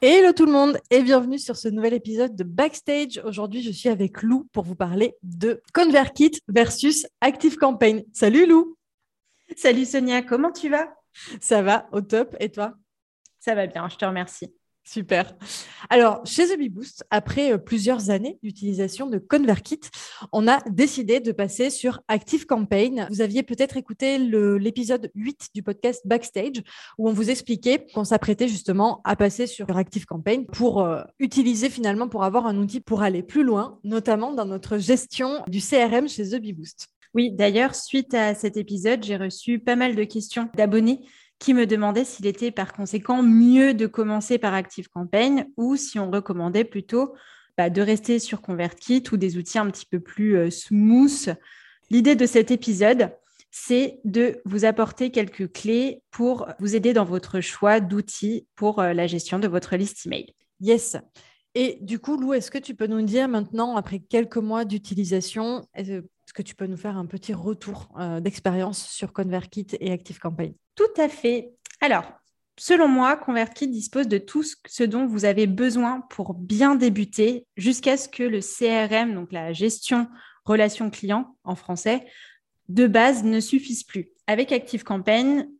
[0.00, 3.20] Hello tout le monde et bienvenue sur ce nouvel épisode de Backstage.
[3.24, 8.04] Aujourd'hui, je suis avec Lou pour vous parler de ConvertKit versus ActiveCampaign.
[8.12, 8.76] Salut Lou
[9.56, 10.94] Salut Sonia, comment tu vas?
[11.40, 12.36] Ça va, au top.
[12.38, 12.74] Et toi?
[13.40, 14.54] Ça va bien, je te remercie.
[14.88, 15.36] Super.
[15.90, 19.80] Alors, chez The Boost, après euh, plusieurs années d'utilisation de ConvertKit,
[20.32, 23.08] on a décidé de passer sur ActiveCampaign.
[23.10, 26.62] Vous aviez peut-être écouté l'épisode 8 du podcast Backstage
[26.96, 32.08] où on vous expliquait qu'on s'apprêtait justement à passer sur ActiveCampaign pour euh, utiliser finalement
[32.08, 36.30] pour avoir un outil pour aller plus loin, notamment dans notre gestion du CRM chez
[36.30, 36.88] The Boost.
[37.14, 41.00] Oui, d'ailleurs, suite à cet épisode, j'ai reçu pas mal de questions d'abonnés
[41.38, 46.10] qui me demandait s'il était par conséquent mieux de commencer par ActiveCampaign ou si on
[46.10, 47.14] recommandait plutôt
[47.56, 51.34] bah, de rester sur ConvertKit ou des outils un petit peu plus euh, smooth.
[51.90, 53.10] L'idée de cet épisode,
[53.50, 58.92] c'est de vous apporter quelques clés pour vous aider dans votre choix d'outils pour euh,
[58.92, 60.34] la gestion de votre liste email.
[60.60, 60.96] Yes.
[61.54, 65.66] Et du coup, Lou, est-ce que tu peux nous dire maintenant, après quelques mois d'utilisation,
[65.74, 70.54] est-ce que tu peux nous faire un petit retour euh, d'expérience sur ConvertKit et ActiveCampaign
[70.78, 71.50] Tout à fait.
[71.80, 72.04] Alors,
[72.56, 77.96] selon moi, ConvertKit dispose de tout ce dont vous avez besoin pour bien débuter jusqu'à
[77.96, 80.06] ce que le CRM, donc la gestion
[80.44, 82.06] relation client en français,
[82.68, 84.10] de base ne suffise plus.
[84.28, 85.50] Avec ActiveCampaign,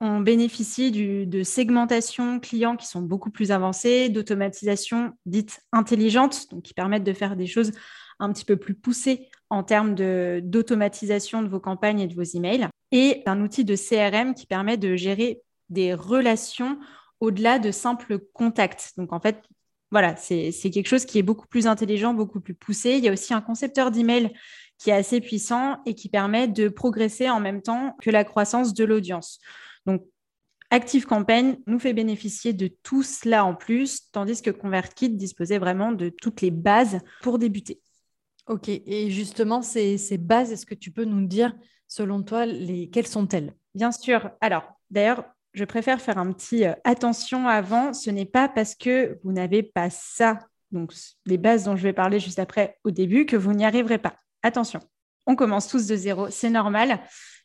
[0.00, 6.74] on bénéficie de segmentation clients qui sont beaucoup plus avancées, d'automatisation dite intelligente, donc qui
[6.74, 7.70] permettent de faire des choses
[8.18, 12.66] un petit peu plus poussées en termes d'automatisation de, vos campagnes et de vos emails,
[12.94, 16.78] et un outil de CRM qui permet de gérer des relations
[17.18, 18.92] au-delà de simples contacts.
[18.96, 19.42] Donc en fait,
[19.90, 22.92] voilà, c'est quelque chose qui est beaucoup plus intelligent, beaucoup plus poussé.
[22.92, 24.32] Il y a aussi un concepteur d'email
[24.78, 28.74] qui est assez puissant et qui permet de progresser en même temps que la croissance
[28.74, 29.40] de l'audience.
[29.86, 30.04] Donc,
[30.70, 35.90] Active Campaign nous fait bénéficier de tout cela en plus, tandis que ConvertKit disposait vraiment
[35.90, 37.80] de toutes les bases pour débuter.
[38.46, 41.54] Ok, et justement, ces, bases, est-ce que tu peux nous dire,
[41.88, 42.90] selon toi, les...
[42.90, 43.54] quelles sont-elles?
[43.74, 44.30] Bien sûr.
[44.40, 45.24] Alors, d'ailleurs,
[45.54, 47.92] je préfère faire un petit euh, attention avant.
[47.94, 50.40] Ce n'est pas parce que vous n'avez pas ça,
[50.72, 50.92] donc
[51.24, 54.16] les bases dont je vais parler juste après au début, que vous n'y arriverez pas.
[54.42, 54.80] Attention,
[55.26, 57.00] on commence tous de zéro, c'est normal,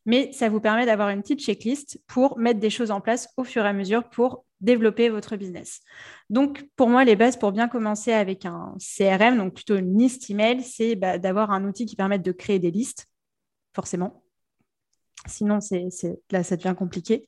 [0.06, 3.44] mais ça vous permet d'avoir une petite checklist pour mettre des choses en place au
[3.44, 5.82] fur et à mesure pour développer votre business.
[6.30, 10.30] Donc, pour moi, les bases pour bien commencer avec un CRM, donc plutôt une liste
[10.30, 13.08] email, c'est bah, d'avoir un outil qui permette de créer des listes,
[13.74, 14.24] forcément.
[15.28, 15.88] Sinon, c'est,
[16.32, 17.26] là, ça devient compliqué.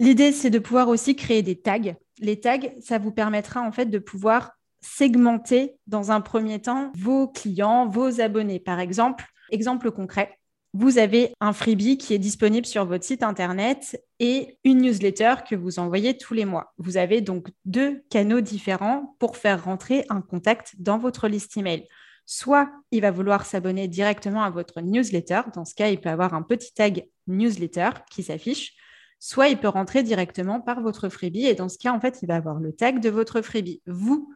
[0.00, 1.94] L'idée, c'est de pouvoir aussi créer des tags.
[2.18, 7.26] Les tags, ça vous permettra en fait de pouvoir segmenter dans un premier temps vos
[7.26, 8.60] clients, vos abonnés.
[8.60, 10.37] Par exemple, exemple concret,
[10.74, 15.56] vous avez un freebie qui est disponible sur votre site internet et une newsletter que
[15.56, 16.74] vous envoyez tous les mois.
[16.76, 21.86] Vous avez donc deux canaux différents pour faire rentrer un contact dans votre liste email.
[22.26, 25.40] Soit il va vouloir s'abonner directement à votre newsletter.
[25.54, 28.74] Dans ce cas, il peut avoir un petit tag newsletter qui s'affiche.
[29.18, 31.46] Soit il peut rentrer directement par votre freebie.
[31.46, 33.80] Et dans ce cas, en fait, il va avoir le tag de votre freebie.
[33.86, 34.30] Vous,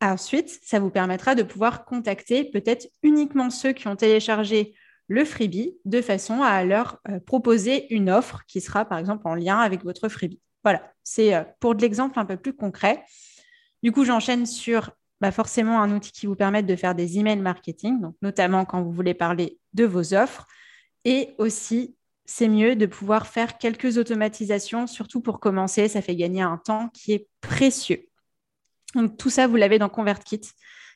[0.00, 4.74] ensuite, ça vous permettra de pouvoir contacter peut-être uniquement ceux qui ont téléchargé
[5.08, 9.34] le freebie de façon à leur euh, proposer une offre qui sera par exemple en
[9.34, 10.40] lien avec votre freebie.
[10.62, 13.02] Voilà, c'est euh, pour de l'exemple un peu plus concret.
[13.82, 14.90] Du coup, j'enchaîne sur
[15.20, 18.92] bah, forcément un outil qui vous permet de faire des emails marketing, notamment quand vous
[18.92, 20.46] voulez parler de vos offres.
[21.04, 21.96] Et aussi,
[22.26, 25.88] c'est mieux de pouvoir faire quelques automatisations, surtout pour commencer.
[25.88, 28.06] Ça fait gagner un temps qui est précieux.
[28.94, 30.42] Donc, tout ça, vous l'avez dans ConvertKit.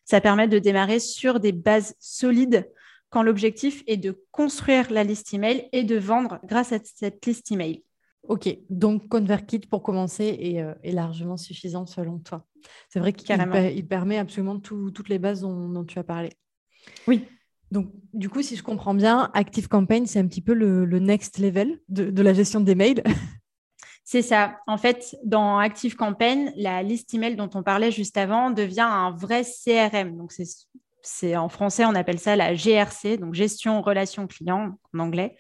[0.05, 2.69] Ça permet de démarrer sur des bases solides
[3.13, 7.53] quand l'objectif est de construire la liste email et de vendre grâce à cette liste
[7.53, 7.85] email.
[8.27, 12.47] Ok, donc ConvertKit pour commencer est, euh, largement suffisant selon toi.
[12.89, 13.29] C'est vrai qu'il
[13.77, 16.31] il permet absolument toutes les bases dont, tu as parlé.
[17.07, 17.27] Oui.
[17.71, 21.39] Donc, du coup, si je comprends bien, Active Campaign, c'est un petit peu le, next
[21.39, 23.03] level de, la gestion des mails.
[24.05, 24.59] C'est ça.
[24.67, 29.11] En fait, dans Active Campaign, la liste email dont on parlait juste avant devient un
[29.13, 30.17] vrai CRM.
[30.17, 30.45] Donc, c'est
[31.37, 35.37] en français, on appelle ça la GRC, donc gestion relation client en anglais.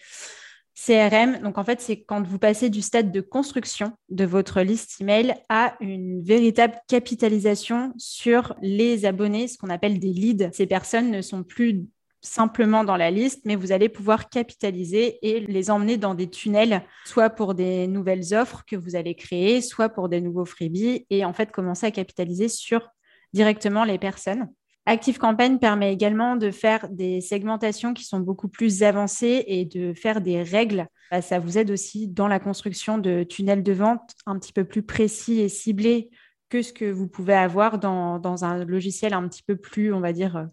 [0.75, 5.01] CRM, donc en fait, c'est quand vous passez du stade de construction de votre liste
[5.01, 10.51] email à une véritable capitalisation sur les abonnés, ce qu'on appelle des leads.
[10.53, 11.85] Ces personnes ne sont plus
[12.23, 16.83] simplement dans la liste, mais vous allez pouvoir capitaliser et les emmener dans des tunnels,
[17.05, 21.25] soit pour des nouvelles offres que vous allez créer, soit pour des nouveaux freebies, et
[21.25, 22.89] en fait commencer à capitaliser sur
[23.33, 24.49] directement les personnes.
[24.85, 29.95] Active Campaign permet également de faire des segmentations qui sont beaucoup plus avancées et de
[29.95, 30.87] faire des règles.
[31.11, 34.65] Bah, ça vous aide aussi dans la construction de tunnels de vente un petit peu
[34.65, 36.11] plus précis et ciblés
[36.49, 40.01] que ce que vous pouvez avoir dans, dans un logiciel un petit peu plus, on
[40.01, 40.49] va dire,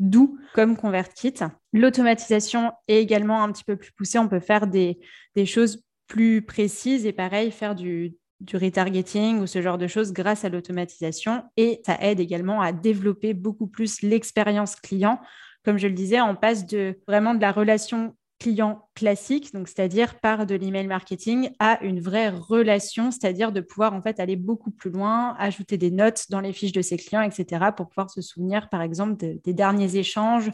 [0.00, 1.34] doux comme ConvertKit.
[1.72, 4.18] L'automatisation est également un petit peu plus poussée.
[4.18, 4.98] On peut faire des,
[5.46, 10.44] choses plus précises et pareil, faire du, du retargeting ou ce genre de choses grâce
[10.44, 11.44] à l'automatisation.
[11.56, 15.20] Et ça aide également à développer beaucoup plus l'expérience client.
[15.64, 20.20] Comme je le disais, on passe de vraiment de la relation client classique, donc c'est-à-dire
[20.20, 24.70] par de l'email marketing, à une vraie relation, c'est-à-dire de pouvoir en fait aller beaucoup
[24.70, 28.20] plus loin, ajouter des notes dans les fiches de ses clients, etc., pour pouvoir se
[28.20, 30.50] souvenir, par exemple, des derniers échanges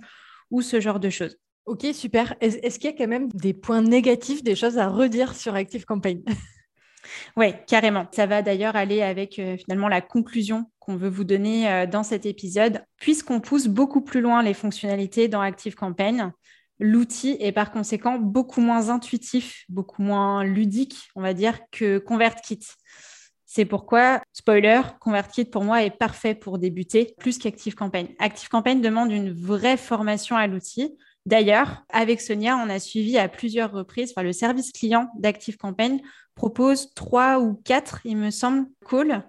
[0.51, 1.37] ou ce genre de choses.
[1.67, 2.35] Ok, super.
[2.41, 5.85] Est-ce qu'il y a quand même des points négatifs, des choses à redire sur Active
[5.85, 6.23] Campaign?
[7.37, 8.07] Oui, carrément.
[8.13, 12.03] Ça va d'ailleurs aller avec euh, finalement la conclusion qu'on veut vous donner euh, dans
[12.03, 12.85] cet épisode.
[12.99, 16.33] Puisqu'on pousse beaucoup plus loin les fonctionnalités dans Active Campaign,
[16.79, 22.61] l'outil est par conséquent beaucoup moins intuitif, beaucoup moins ludique, on va dire, que ConvertKit.
[23.53, 28.09] C'est pourquoi, spoiler, ConvertKit pour moi est parfait pour débuter plus qu'ActiveCampaign.
[28.21, 30.97] ActiveCampaign demande une vraie formation à l'outil.
[31.31, 36.01] D'ailleurs, avec Sonia, on a suivi à plusieurs reprises, enfin, le service client d'ActiveCampaign
[36.35, 39.25] propose trois ou quatre, il me semble, calls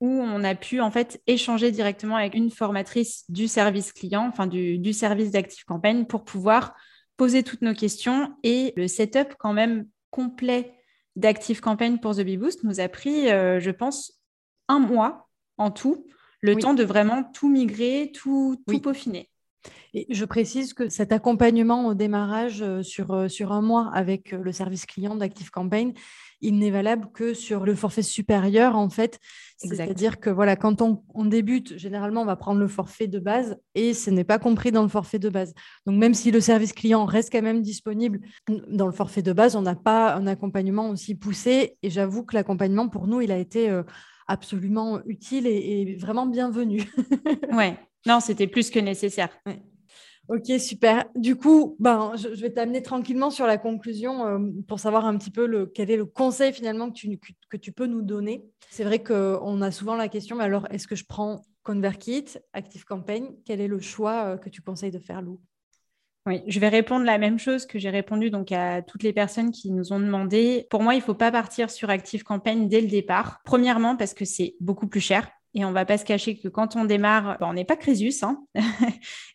[0.00, 4.46] où on a pu en fait échanger directement avec une formatrice du service client, enfin
[4.46, 6.74] du, service d'Active Campaign pour pouvoir
[7.16, 8.32] poser toutes nos questions.
[8.44, 10.72] Et le setup quand même complet
[11.16, 14.20] d'Active Campaign pour The Bee Boost nous a pris, euh, je pense,
[14.68, 16.06] un mois en tout,
[16.40, 19.28] le temps de vraiment tout migrer, tout, tout peaufiner.
[19.94, 24.32] Et je précise que cet accompagnement au démarrage euh, sur, euh, sur un mois avec
[24.32, 25.92] le service client d'Active Campaign,
[26.40, 29.18] il n'est valable que sur le forfait supérieur, en fait.
[29.56, 33.92] C'est-à-dire que voilà, quand on, débute, généralement, on va prendre le forfait de base et
[33.92, 35.52] ce n'est pas compris dans le forfait de base.
[35.84, 38.20] Donc, même si le service client reste quand même disponible
[38.68, 41.76] dans le forfait de base, on n'a pas un accompagnement aussi poussé.
[41.82, 43.82] Et j'avoue que l'accompagnement, pour nous, il a été euh,
[44.28, 46.84] absolument utile et, vraiment bienvenu.
[47.52, 49.30] ouais, non, c'était plus que nécessaire.
[50.28, 51.06] Ok, super.
[51.14, 55.30] Du coup, ben, je, vais t'amener tranquillement sur la conclusion euh, pour savoir un petit
[55.30, 57.18] peu le, quel est le conseil finalement que tu,
[57.48, 58.44] que, tu peux nous donner.
[58.68, 63.36] C'est vrai qu'on a souvent la question, mais alors est-ce que je prends ConvertKit, ActiveCampaign
[63.46, 65.40] Quel est le choix euh, que tu conseilles de faire, Lou?
[66.26, 69.50] Oui, je vais répondre la même chose que j'ai répondu donc à toutes les personnes
[69.50, 70.66] qui nous ont demandé.
[70.68, 73.40] Pour moi, il ne faut pas partir sur ActiveCampaign dès le départ.
[73.46, 75.26] Premièrement, parce que c'est beaucoup plus cher.
[75.58, 77.74] Et on ne va pas se cacher que quand on démarre, bah, on n'est pas
[77.74, 78.44] Crésus hein,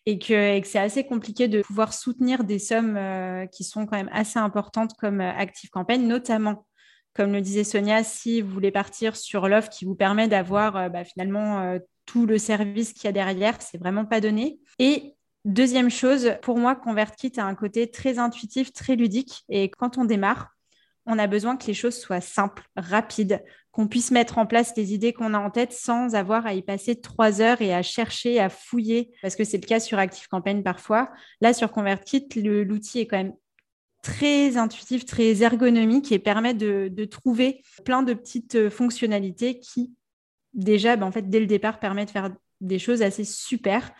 [0.06, 4.10] et que, c'est assez compliqué de pouvoir soutenir des sommes euh, qui sont quand même
[4.14, 6.66] assez importantes comme euh, Active Campaign, notamment,
[7.14, 10.88] comme le disait Sonia, si vous voulez partir sur l'offre qui vous permet d'avoir euh,
[10.88, 14.62] bah, finalement tout le service qu'il y a derrière, c'est vraiment pas donné.
[14.80, 19.44] Et deuxième chose, pour moi, ConvertKit a un côté très intuitif, très ludique.
[19.50, 20.52] Et quand on démarre,
[21.06, 24.94] on a besoin que les choses soient simples, rapides, qu'on puisse mettre en place les
[24.94, 28.40] idées qu'on a en tête sans avoir à y passer trois heures et à chercher,
[28.40, 31.10] à fouiller, parce que c'est le cas sur ActiveCampaign parfois.
[31.42, 33.34] Là, sur ConvertKit, l'outil est quand même
[34.04, 39.92] très intuitif, très ergonomique et permet de, trouver plein de petites euh, fonctionnalités qui,
[40.54, 42.30] déjà, ben, en fait, dès le départ, permettent de faire
[42.62, 43.92] des choses assez super.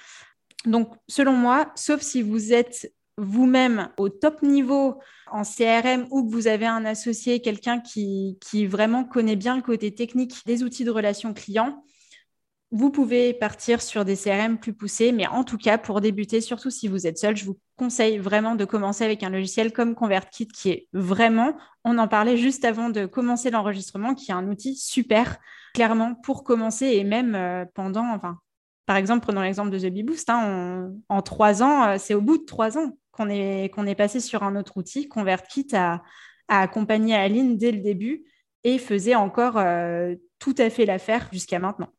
[0.66, 5.00] Donc, selon moi, sauf si vous êtes vous-même au top niveau
[5.32, 9.94] en CRM ou que vous avez un associé, quelqu'un qui, vraiment connaît bien le côté
[9.94, 11.84] technique des outils de relation client,
[12.72, 16.72] vous pouvez partir sur des CRM plus poussés, mais en tout cas, pour débuter, surtout
[16.72, 20.48] si vous êtes seul, je vous conseille vraiment de commencer avec un logiciel comme ConvertKit
[20.48, 24.76] qui est vraiment, on en parlait juste avant de commencer l'enregistrement, qui est un outil
[24.76, 25.38] super,
[25.76, 28.40] clairement, pour commencer et même euh, pendant, enfin,
[28.88, 32.22] par exemple, prenons l'exemple de The Bee Boost, hein, en trois ans, euh, c'est au
[32.22, 35.08] bout de trois ans qu'on est, passé sur un autre outil.
[35.08, 36.04] ConvertKit a,
[36.50, 38.26] a accompagné Aline dès le début
[38.64, 41.90] et faisait encore euh, tout à fait l'affaire jusqu'à maintenant.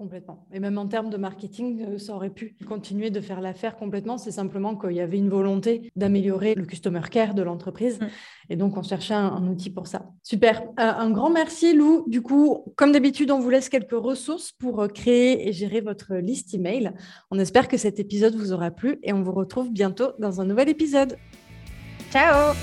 [0.00, 0.46] Complètement.
[0.50, 4.16] Et même en termes de marketing, euh, ça aurait pu continuer de faire l'affaire complètement.
[4.16, 8.00] C'est simplement qu'il y avait une volonté d'améliorer le customer care de l'entreprise.
[8.00, 8.06] Mm.
[8.48, 10.06] Et donc, on cherchait un, outil pour ça.
[10.22, 10.62] Super.
[10.62, 12.06] Euh, un grand merci, Lou.
[12.08, 16.14] Du coup, comme d'habitude, on vous laisse quelques ressources pour euh, créer et gérer votre
[16.14, 16.92] liste email.
[17.30, 20.46] On espère que cet épisode vous aura plu et on vous retrouve bientôt dans un
[20.46, 21.18] nouvel épisode.
[22.10, 22.54] Ciao